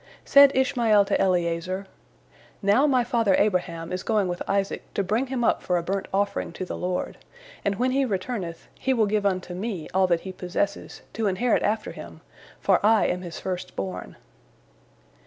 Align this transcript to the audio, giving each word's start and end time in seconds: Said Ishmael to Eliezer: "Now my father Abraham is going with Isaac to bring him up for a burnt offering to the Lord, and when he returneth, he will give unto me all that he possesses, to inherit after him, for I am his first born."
Said 0.25 0.51
Ishmael 0.55 1.05
to 1.05 1.21
Eliezer: 1.21 1.85
"Now 2.63 2.87
my 2.87 3.03
father 3.03 3.35
Abraham 3.35 3.91
is 3.91 4.01
going 4.01 4.27
with 4.27 4.41
Isaac 4.47 4.81
to 4.95 5.03
bring 5.03 5.27
him 5.27 5.43
up 5.43 5.61
for 5.61 5.77
a 5.77 5.83
burnt 5.83 6.07
offering 6.11 6.51
to 6.53 6.65
the 6.65 6.75
Lord, 6.75 7.19
and 7.63 7.75
when 7.75 7.91
he 7.91 8.03
returneth, 8.03 8.67
he 8.79 8.95
will 8.95 9.05
give 9.05 9.27
unto 9.27 9.53
me 9.53 9.87
all 9.93 10.07
that 10.07 10.21
he 10.21 10.31
possesses, 10.33 11.03
to 11.13 11.27
inherit 11.27 11.61
after 11.61 11.91
him, 11.91 12.21
for 12.59 12.83
I 12.83 13.05
am 13.05 13.21
his 13.21 13.39
first 13.39 13.75
born." 13.75 14.15